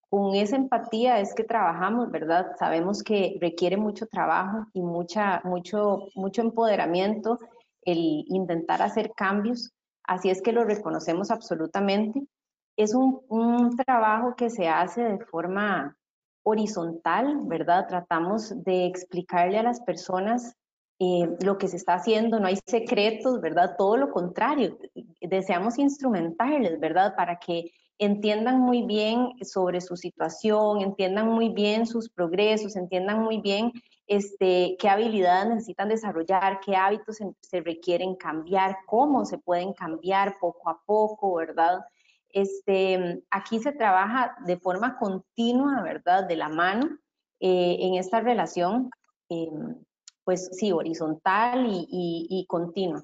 [0.08, 2.56] con esa empatía es que trabajamos, ¿verdad?
[2.58, 7.38] Sabemos que requiere mucho trabajo y mucha, mucho, mucho empoderamiento
[7.82, 9.70] el intentar hacer cambios,
[10.04, 12.26] así es que lo reconocemos absolutamente.
[12.74, 15.94] Es un, un trabajo que se hace de forma
[16.48, 17.88] horizontal, ¿verdad?
[17.88, 20.54] Tratamos de explicarle a las personas
[21.00, 23.74] eh, lo que se está haciendo, no hay secretos, ¿verdad?
[23.76, 24.78] Todo lo contrario,
[25.20, 27.16] deseamos instrumentarles, ¿verdad?
[27.16, 33.40] Para que entiendan muy bien sobre su situación, entiendan muy bien sus progresos, entiendan muy
[33.40, 33.72] bien
[34.06, 40.36] este, qué habilidades necesitan desarrollar, qué hábitos se, se requieren cambiar, cómo se pueden cambiar
[40.38, 41.80] poco a poco, ¿verdad?
[42.36, 46.28] Este, aquí se trabaja de forma continua, ¿verdad?
[46.28, 46.86] De la mano
[47.40, 48.90] eh, en esta relación,
[49.30, 49.50] eh,
[50.22, 53.02] pues sí, horizontal y, continua.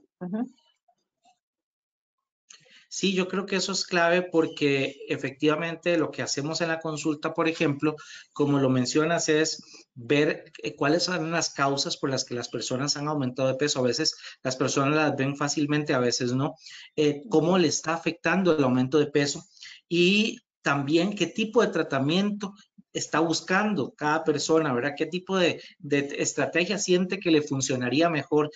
[2.94, 7.32] Sí, yo creo que eso es clave porque efectivamente lo que hacemos en la consulta,
[7.32, 7.96] por ejemplo,
[8.34, 9.62] como lo mencionas, es
[9.94, 13.78] ver eh, cuáles son las causas por las que las personas han aumentado de peso.
[13.78, 16.54] A veces las personas las ven fácilmente, a veces no.
[16.94, 19.42] Eh, cómo le está afectando el aumento de peso
[19.88, 22.52] y también qué tipo de tratamiento
[22.92, 24.92] está buscando cada persona, ¿verdad?
[24.94, 28.50] ¿Qué tipo de, de estrategia siente que le funcionaría mejor?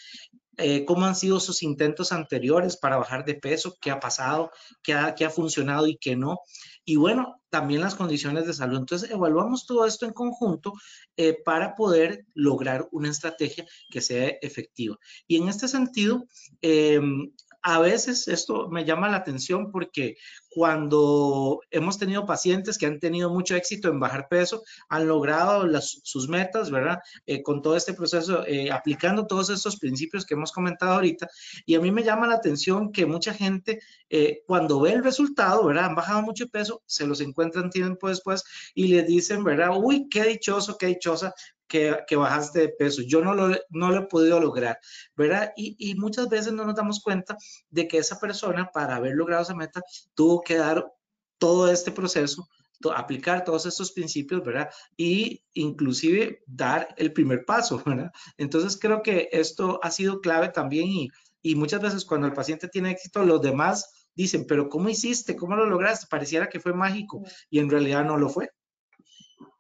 [0.59, 4.51] Eh, cómo han sido sus intentos anteriores para bajar de peso, qué ha pasado,
[4.83, 6.39] qué ha, funcionado y qué no.
[6.85, 8.79] Y bueno, también las condiciones de salud.
[8.79, 10.73] Entonces, evaluamos todo esto en conjunto
[11.17, 14.97] eh, para poder lograr una estrategia que sea efectiva.
[15.27, 16.27] Y en este sentido,
[16.63, 20.17] em, a veces esto me llama la atención porque
[20.57, 26.31] cuando hemos tenido pacientes que han tenido mucho éxito en bajar peso, han logrado sus
[26.31, 26.99] metas, ¿verdad?
[27.27, 31.29] Eh, con todo este proceso, eh, aplicando todos estos principios que hemos comentado ahorita.
[31.67, 35.67] Y a mí me llama la atención que mucha gente, eh, cuando ve el resultado,
[35.67, 35.85] ¿verdad?
[35.85, 38.43] Han bajado mucho peso, se los encuentran tiempo después
[38.75, 39.73] y les dicen, ¿verdad?
[39.77, 41.35] Uy, qué dichoso, qué dichosa,
[41.69, 43.03] que, bajaste de peso.
[43.03, 44.79] Yo no lo, no lo he podido lograr,
[45.17, 45.53] ¿verdad?
[45.57, 47.37] Y, y, muchas veces no nos damos cuenta
[47.71, 49.83] de que esa persona, para haber logrado esa meta,
[50.15, 50.93] tuvo que dar
[51.39, 52.49] todo este proceso,
[52.95, 54.71] aplicar todos estos principios, ¿verdad?
[54.97, 58.11] Y inclusive dar el primer paso, ¿verdad?
[58.37, 61.09] Entonces creo que esto ha sido clave también y
[61.43, 65.37] Y muchas veces cuando el paciente tiene éxito, los demás dicen, pero ¿cómo hiciste?
[65.37, 66.07] ¿Cómo lo lograste?
[66.11, 68.51] Pareciera que fue mágico y en realidad no lo fue.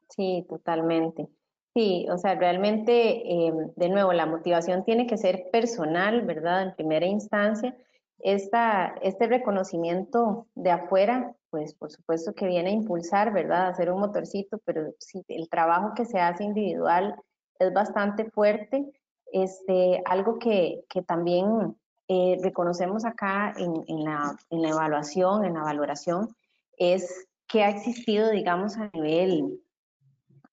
[0.08, 1.28] Sí, totalmente.
[1.76, 6.62] Sí, o sea, realmente, eh, de nuevo, la motivación tiene que ser personal, ¿verdad?
[6.62, 7.76] En primera instancia.
[8.18, 13.66] Esta, este reconocimiento de afuera, pues por supuesto que viene a impulsar, ¿verdad?
[13.66, 17.14] A hacer un motorcito, pero sí, el trabajo que se hace individual
[17.58, 18.90] es bastante fuerte.
[19.30, 21.76] Este, algo que, que también
[22.08, 26.34] eh, reconocemos acá en, en, la, en la evaluación, en la valoración,
[26.78, 29.60] es que ha existido, digamos, a nivel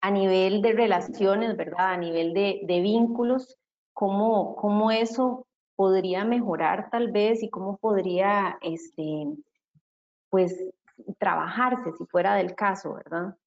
[0.04, 1.94] a nivel de relaciones, ¿verdad?
[1.94, 3.58] A nivel de, vínculos,
[3.94, 9.28] cómo, cómo eso podría mejorar tal vez y cómo podría, este,
[10.30, 10.60] pues,
[11.18, 13.38] trabajarse si fuera del caso, ¿verdad?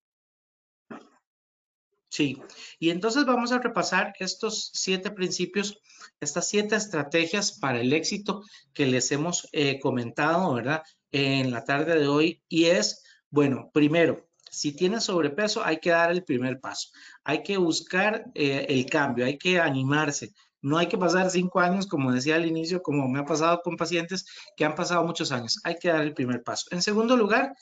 [2.08, 2.40] Sí,
[2.78, 5.78] y entonces vamos a repasar estos siete principios,
[6.20, 8.42] estas siete estrategias para el éxito
[8.72, 10.82] que les hemos eh, comentado, ¿verdad?
[11.12, 12.42] En la tarde de hoy.
[12.48, 14.25] Y es, bueno, primero,
[14.56, 16.88] si tienes sobrepeso, hay que dar el primer paso.
[17.24, 20.32] Hay que buscar eh, el cambio, hay que animarse.
[20.62, 23.76] No hay que pasar cinco años, como decía al inicio, como me ha pasado con
[23.76, 24.24] pacientes
[24.56, 25.60] que han pasado muchos años.
[25.62, 26.68] Hay que dar el primer paso.
[26.70, 27.54] En segundo lugar,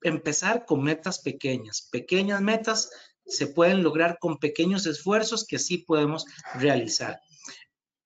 [0.00, 1.86] empezar con metas pequeñas.
[1.92, 2.90] Pequeñas metas
[3.26, 7.20] se pueden lograr con pequeños esfuerzos que sí podemos realizar.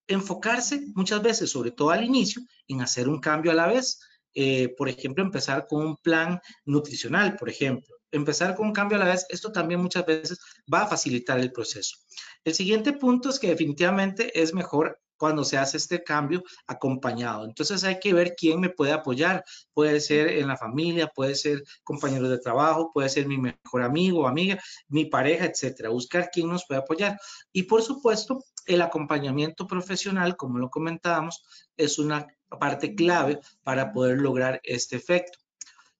[0.09, 4.01] Enfocarse muchas veces, sobre todo al inicio, en hacer un cambio a la vez.
[4.35, 9.01] Eh, por ejemplo, empezar con un plan nutricional, por ejemplo empezar con un cambio a
[9.01, 10.39] la vez, esto también muchas veces
[10.73, 11.97] va a facilitar el proceso.
[12.45, 17.45] El siguiente punto es que definitivamente es mejor cuando se hace este cambio acompañado.
[17.45, 19.45] Entonces hay que ver quién me puede apoyar.
[19.73, 24.27] Puede ser en la familia, puede ser compañero de trabajo, puede ser mi mejor amigo
[24.27, 25.91] amiga, mi pareja, etcétera.
[25.91, 27.21] Buscar quién nos puede apoyar.
[27.53, 31.45] Y por supuesto, el acompañamiento profesional, como lo comentábamos,
[31.77, 32.27] es una
[32.59, 35.39] parte clave para poder lograr este efecto.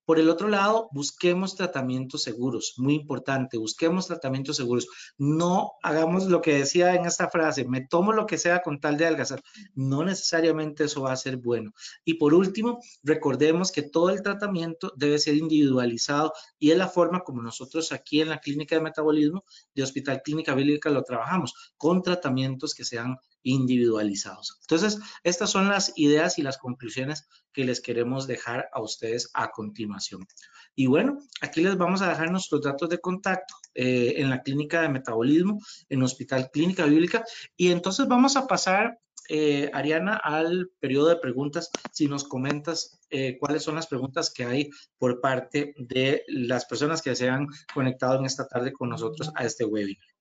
[0.05, 4.89] Por el otro lado, busquemos tratamientos seguros, muy importante, busquemos tratamientos seguros.
[5.17, 8.97] No hagamos lo que decía en esta frase, me tomo lo que sea con tal
[8.97, 9.43] de adelgazar.
[9.75, 11.73] No necesariamente eso va a ser bueno.
[12.05, 17.21] Y por último, recordemos que todo el tratamiento debe ser individualizado y es la forma
[17.21, 22.03] como nosotros aquí en la clínica de metabolismo de Hospital Clínica Bíblica lo trabajamos, con
[22.03, 24.59] tratamientos que sean individualizados.
[24.63, 29.51] Entonces, estas son las ideas y las conclusiones que les queremos dejar a ustedes a
[29.51, 30.27] continuación.
[30.75, 34.83] Y bueno, aquí les vamos a dejar nuestros datos de contacto eh, en la clínica
[34.83, 37.25] de metabolismo, en Hospital Clínica Bíblica.
[37.57, 41.71] Y entonces vamos a pasar, eh, Ariana, al periodo de preguntas.
[41.93, 47.03] Si nos comentas eh, cuáles son las preguntas que hay por parte de las personas
[47.03, 50.12] que se han conectado en esta tarde con nosotros a este webinar.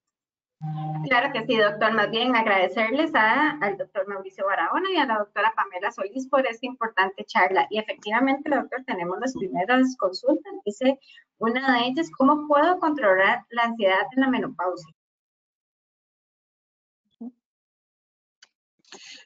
[1.08, 1.93] Claro que sí, doctor.
[1.93, 6.65] Más bien agradecerles al doctor Mauricio Barahona y a la doctora Pamela Solís por esta
[6.65, 7.67] importante charla.
[7.69, 10.54] Y efectivamente, doctor, tenemos las primeras consultas.
[10.63, 11.00] Dice
[11.39, 14.93] una de ellas, ¿cómo puedo controlar la ansiedad en la menopausia?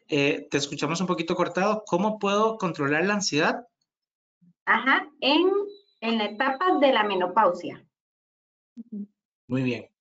[0.08, 1.84] Eh, te escuchamos un poquito cortado.
[1.86, 3.68] ¿Cómo puedo controlar la ansiedad?
[4.66, 5.52] Ajá, en,
[6.00, 7.86] en la etapa de la menopausia.
[9.48, 9.95] Muy bien.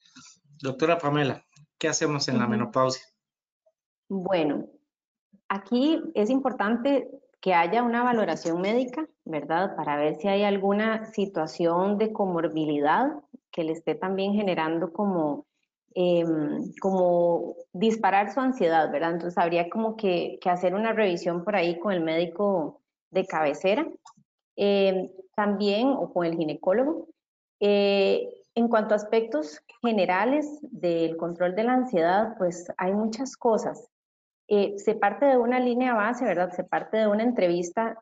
[0.64, 1.44] Doctora Pamela,
[1.76, 3.04] ¿qué hacemos en la menopausia?
[4.08, 4.64] Bueno,
[5.50, 7.06] aquí es importante
[7.42, 9.76] que haya una valoración médica, ¿verdad?
[9.76, 13.08] Para ver si hay alguna situación de comorbilidad
[13.52, 15.44] que le esté también generando como,
[15.94, 19.12] em, como disparar su ansiedad, ¿verdad?
[19.12, 23.86] Entonces habría como que, hacer una revisión por ahí con el médico de cabecera,
[24.56, 27.08] em, también o con el ginecólogo.
[27.60, 33.88] Eh, en cuanto a aspectos generales del control de la ansiedad, pues hay muchas cosas.
[34.48, 36.52] Eh, se parte de una línea base, ¿verdad?
[36.52, 37.98] Se parte de una entrevista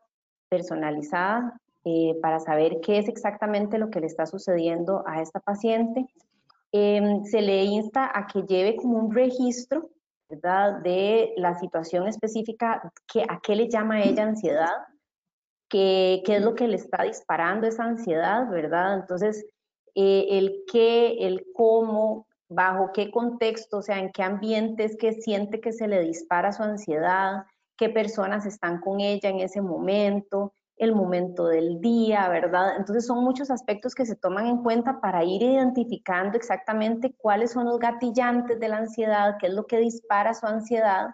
[0.49, 6.05] personalizada eh, para saber qué es exactamente lo que le está sucediendo a esta paciente.
[6.71, 9.89] Em, se le insta a que lleve como un registro,
[10.29, 10.81] ¿verdad?
[10.81, 14.73] De la situación específica, que, a qué le llama ella ansiedad,
[15.69, 18.95] qué, qué es lo que le está disparando esa ansiedad, ¿verdad?
[18.99, 19.45] Entonces,
[19.95, 25.59] eh, el qué, el cómo, bajo qué contexto, o sea, en qué ambientes que siente
[25.59, 27.43] que se le dispara su ansiedad,
[27.77, 32.75] qué personas están con ella en ese momento, el momento del día, ¿verdad?
[32.77, 37.65] Entonces son muchos aspectos que se toman en cuenta para ir identificando exactamente cuáles son
[37.65, 41.09] los gatillantes de la ansiedad, qué es lo que dispara su ansiedad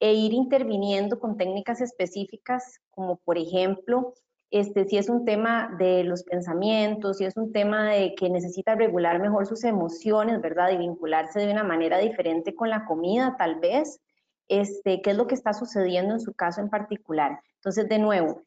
[0.00, 4.14] e ir interviniendo con técnicas específicas como por ejemplo
[4.50, 8.74] este, si es un tema de los pensamientos, si es un tema de que necesita
[8.74, 10.70] regular mejor sus emociones, ¿verdad?
[10.70, 14.00] Y vincularse de una manera diferente con la comida, tal vez.
[14.48, 17.40] este, qué es lo que está sucediendo en su caso en particular.
[17.56, 18.42] Entonces, de nuevo,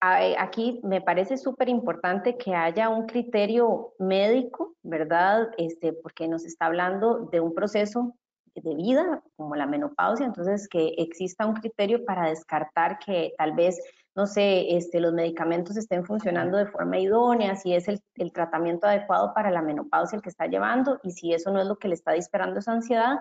[0.00, 5.50] aquí me parece súper importante que haya un criterio médico, ¿verdad?
[5.56, 8.14] Este, porque nos está hablando de un proceso
[8.54, 13.80] de vida como la menopausia, entonces que exista un criterio para descartar que tal vez,
[14.14, 18.86] no sé, este, los medicamentos estén funcionando de forma idónea, si es el, el tratamiento
[18.86, 21.88] adecuado para la menopausia el que está llevando y si eso no es lo que
[21.88, 23.18] le está disparando esa ansiedad.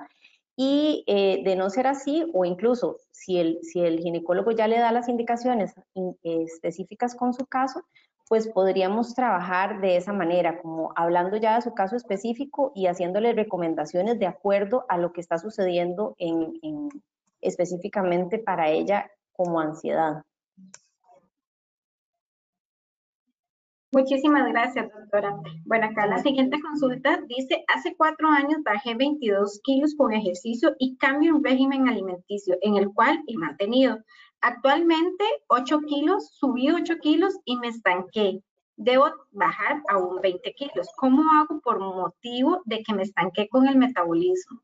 [0.59, 4.79] Y eh, de no ser así, o incluso si el, si el ginecólogo ya le
[4.79, 5.75] da las indicaciones
[6.23, 7.83] específicas con su caso,
[8.27, 13.33] pues podríamos trabajar de esa manera, como hablando ya de su caso específico y haciéndole
[13.33, 16.89] recomendaciones de acuerdo a lo que está sucediendo en, en,
[17.41, 20.23] específicamente para ella como ansiedad.
[23.93, 25.39] Muchísimas gracias, doctora.
[25.63, 30.97] Bueno, acá la siguiente consulta dice, hace cuatro años bajé 22 kilos con ejercicio y
[30.97, 33.97] cambio un régimen alimenticio en el cual he mantenido.
[34.41, 38.41] Actualmente 8 kilos, subí 8 kilos y me estanqué.
[38.75, 40.87] Debo bajar a un 20 kilos.
[40.97, 44.61] ¿Cómo hago por motivo de que me estanqué con el metabolismo?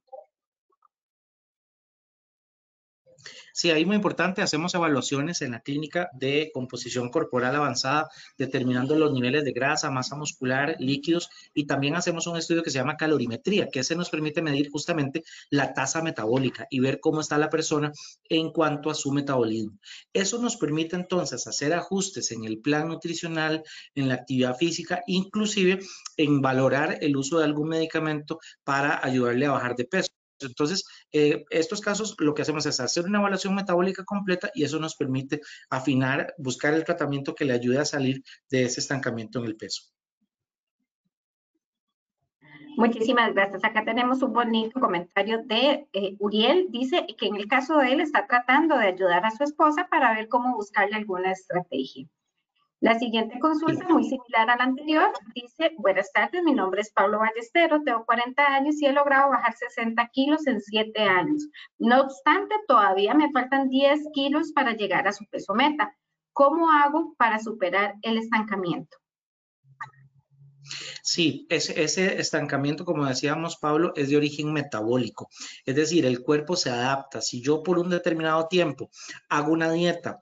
[3.54, 9.14] Sí, ahí muy importante, hacemos evaluaciones en la clínica de composición corporal avanzada, determinando los
[9.14, 13.70] niveles de grasa, masa muscular, líquidos, y también hacemos un estudio que se llama calorimetría,
[13.70, 17.92] que ese nos permite medir justamente la tasa metabólica y ver cómo está la persona
[18.30, 19.78] en cuanto a su metabolismo.
[20.14, 23.64] Eso nos permite entonces hacer ajustes en el plan nutricional,
[23.96, 25.80] en la actividad física, inclusive
[26.18, 30.23] en valorar el uso de algún medicamento para ayudarle a bajar de peso.
[30.40, 34.80] Entonces, eh, estos casos lo que hacemos es hacer una evaluación metabólica completa y eso
[34.80, 39.46] nos permite afinar, buscar el tratamiento que le ayude a salir de ese estancamiento en
[39.46, 39.84] el peso.
[42.76, 43.64] Muchísimas gracias.
[43.64, 46.68] Acá tenemos un bonito comentario de eh, Uriel.
[46.72, 50.14] Dice que en el caso de él está tratando de ayudar a su esposa para
[50.16, 52.08] ver cómo buscarle alguna estrategia.
[52.84, 57.20] La siguiente consulta, muy similar a la anterior, dice, buenas tardes, mi nombre es Pablo
[57.20, 61.48] Ballesteros, tengo 40 años y he logrado bajar 60 kilos en 7 años.
[61.78, 65.96] No obstante, todavía me faltan 10 kilos para llegar a su peso meta.
[66.34, 68.98] ¿Cómo hago para superar el estancamiento?
[71.04, 75.30] Sí, ese, ese, estancamiento, como decíamos, Pablo, es de origen metabólico.
[75.66, 77.22] Es decir, el cuerpo se adapta.
[77.22, 78.90] Si yo por un determinado tiempo
[79.30, 80.20] hago una dieta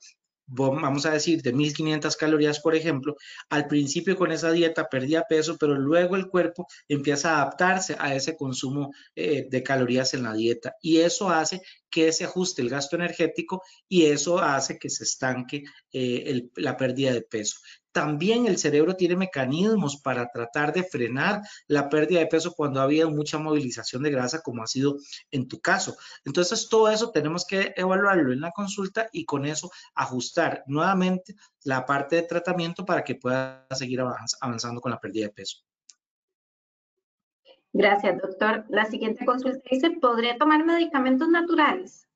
[0.48, 3.16] vamos a decir, de 1500 calorías, por ejemplo,
[3.50, 8.16] al principio con esa dieta perdía peso, pero luego el cuerpo empieza a adaptarse a
[8.16, 12.70] ese consumo eh, de calorías en la dieta y eso hace que se ajuste el
[12.70, 17.58] gasto energético y eso hace que se estanque eh, la pérdida de peso.
[17.92, 22.84] También el cerebro tiene mecanismos para tratar de frenar la pérdida de peso cuando ha
[22.84, 24.98] habido mucha movilización de grasa, como ha sido
[25.32, 25.96] en tu caso.
[26.26, 31.86] Entonces, todo eso tenemos que evaluarlo en la consulta y con eso ajustar nuevamente la
[31.86, 35.58] parte de tratamiento para que pueda seguir avanzando con la pérdida de peso.
[37.74, 38.66] Gracias, doctor.
[38.70, 42.08] La siguiente consulta dice, ¿podría tomar medicamentos naturales?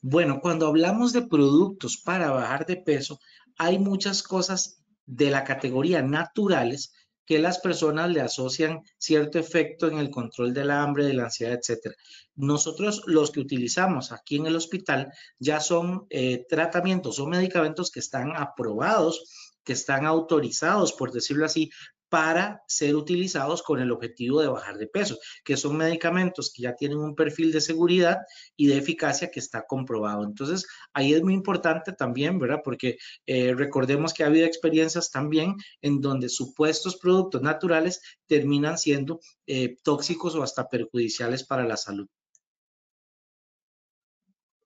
[0.00, 3.20] Bueno, cuando hablamos de productos para bajar de peso,
[3.56, 6.92] hay muchas cosas de la categoría naturales
[7.24, 11.58] que las personas le asocian cierto efecto en el control del hambre, de la ansiedad,
[11.60, 11.94] etc.
[12.36, 18.00] Nosotros los que utilizamos aquí en el hospital ya son eh, tratamientos o medicamentos que
[18.00, 21.70] están aprobados que están autorizados, por decirlo así,
[22.08, 26.74] para ser utilizados con el objetivo de bajar de peso, que son medicamentos que ya
[26.74, 28.18] tienen un perfil de seguridad
[28.56, 30.24] y de eficacia que está comprobado.
[30.24, 32.60] Entonces, ahí es muy importante también, ¿verdad?
[32.64, 39.20] Porque eh, recordemos que ha habido experiencias también en donde supuestos productos naturales terminan siendo
[39.46, 42.08] eh, tóxicos o hasta perjudiciales para la salud.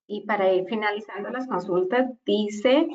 [0.07, 2.87] Y para ir finalizando las consultas, dice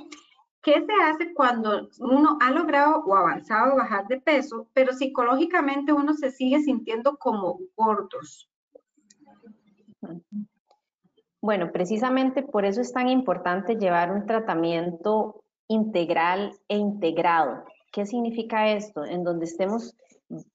[0.62, 6.14] ¿Qué se hace cuando uno ha logrado o avanzado bajar de peso, pero psicológicamente uno
[6.14, 8.48] se sigue sintiendo como gordos?
[11.40, 17.64] Bueno, precisamente por eso es tan importante llevar un tratamiento integral e integrado.
[17.92, 19.04] ¿Qué significa esto?
[19.04, 19.96] En donde estemos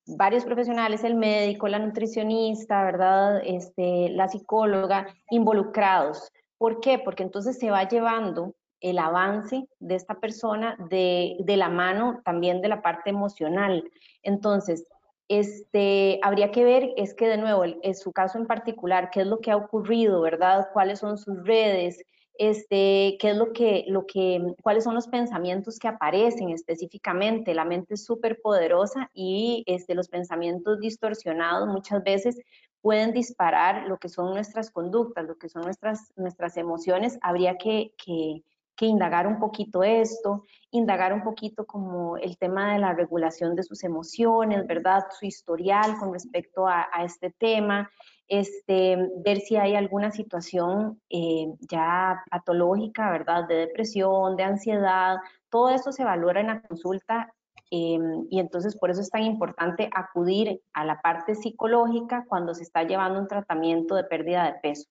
[0.05, 3.41] varios profesionales, el médico, la nutricionista, ¿verdad?
[3.43, 6.31] Este, la psicóloga, involucrados.
[6.57, 6.99] ¿Por qué?
[6.99, 8.53] Porque entonces se va llevando
[8.83, 13.83] el avance de esta persona de, la mano también de la parte emocional.
[14.21, 14.85] Entonces,
[15.27, 19.27] este, habría que ver, es que de nuevo, en su caso en particular, qué es
[19.27, 20.67] lo que ha ocurrido, ¿verdad?
[20.73, 22.05] ¿Cuáles son sus redes?
[22.35, 27.53] este, qué es lo que, lo que, cuáles son los pensamientos que aparecen específicamente.
[27.53, 32.39] La mente es súper poderosa y este, los pensamientos distorsionados muchas veces
[32.81, 37.17] pueden disparar lo que son nuestras conductas, lo que son nuestras, nuestras emociones.
[37.21, 38.43] Habría que, que,
[38.81, 43.83] indagar un poquito esto, indagar un poquito como el tema de la regulación de sus
[43.83, 45.05] emociones, ¿verdad?
[45.19, 47.89] Su historial con respecto a, a este tema
[48.27, 53.47] este, ver si hay alguna situación eh, ya patológica, ¿verdad?
[53.47, 55.17] De depresión, de ansiedad,
[55.49, 57.31] todo eso se valora en la consulta
[57.69, 57.99] eh,
[58.29, 62.83] y entonces por eso es tan importante acudir a la parte psicológica cuando se está
[62.83, 64.89] llevando un tratamiento de pérdida de peso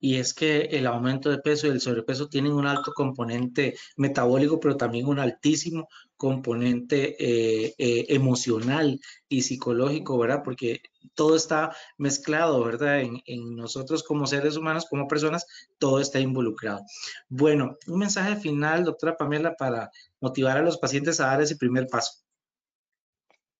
[0.00, 4.60] y es que el aumento de peso y el sobrepeso tienen un alto componente metabólico,
[4.60, 10.42] pero también un altísimo componente eh, eh, emocional y psicológico, ¿verdad?
[10.44, 10.82] Porque
[11.14, 13.00] todo está mezclado, ¿verdad?
[13.00, 15.46] En, en, nosotros como seres humanos, como personas,
[15.78, 16.80] todo está involucrado.
[17.28, 19.90] Bueno, un mensaje final, doctora Pamela, para
[20.20, 22.22] motivar a los pacientes a dar ese primer paso.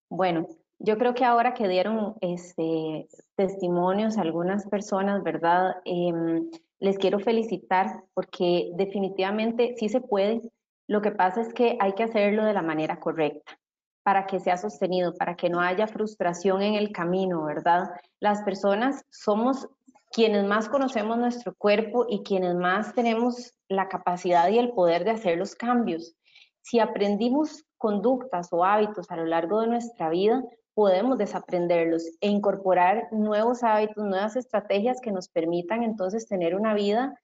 [0.08, 0.48] Bueno,
[0.78, 5.76] yo creo que ahora que dieron este, testimonios algunas personas, ¿verdad?
[5.84, 10.40] Em, les quiero felicitar porque definitivamente sí se puede.
[10.86, 13.58] Lo que pasa es que hay que hacerlo de la manera correcta
[14.04, 17.90] para que sea sostenido, para que no haya frustración en el camino, ¿verdad?
[18.20, 19.68] Las personas somos
[20.10, 25.10] quienes más conocemos nuestro cuerpo y quienes más tenemos la capacidad y el poder de
[25.10, 26.14] hacer los cambios.
[26.62, 30.42] Si aprendimos conductas o hábitos a lo largo de nuestra vida,
[30.78, 37.20] podemos desaprenderlos e incorporar nuevos hábitos, nuevas estrategias que nos permitan entonces tener una vida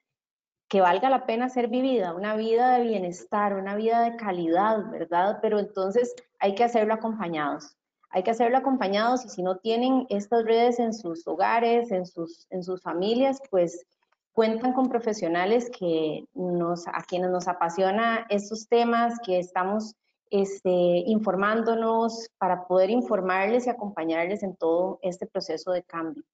[0.69, 5.39] que valga la pena ser vivida, una vida de bienestar, una vida de calidad, ¿verdad?
[5.41, 7.77] Pero entonces hay que hacerlo acompañados.
[8.11, 12.49] Hay que hacerlo acompañados y si no tienen estas redes en sus hogares, en sus,
[12.51, 13.87] en sus familias, pues
[14.33, 19.95] cuentan con profesionales que nos, a quienes nos apasiona estos temas, que estamos
[20.35, 20.69] este,
[21.07, 26.25] informándonos para poder informarles y acompañarles en todo este proceso de cambio.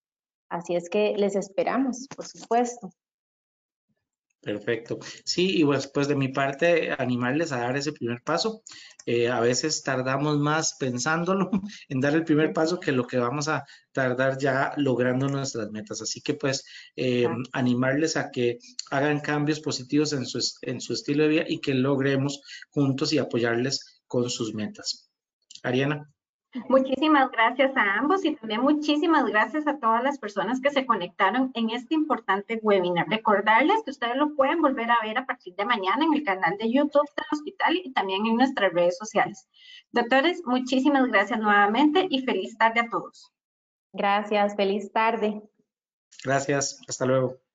[0.48, 2.90] Así es que les esperamos, por supuesto.
[4.40, 4.98] Perfecto.
[5.26, 8.62] Sí, y pues, pues de mi parte, animarles a dar ese primer paso.
[9.04, 11.50] Eh, a veces tardamos más pensándolo
[11.88, 16.00] en dar el primer paso que lo que vamos a tardar ya logrando nuestras metas.
[16.00, 16.64] Así que pues
[16.96, 18.58] eh, animarles a que
[18.90, 22.40] hagan cambios positivos en su, en su estilo de vida y que logremos
[22.70, 25.08] juntos y apoyarles con sus metas.
[25.62, 26.10] Ariana.
[26.68, 31.52] Muchísimas gracias a ambos y también muchísimas gracias a todas las personas que se conectaron
[31.54, 33.06] en este importante webinar.
[33.08, 36.58] Recordarles que ustedes lo pueden volver a ver a partir de mañana en el canal
[36.58, 39.48] de YouTube del hospital y también en nuestras redes sociales.
[39.92, 43.32] Doctores, muchísimas gracias nuevamente y feliz tarde a todos.
[43.92, 45.40] Gracias, feliz tarde.
[46.24, 47.49] Gracias, hasta luego.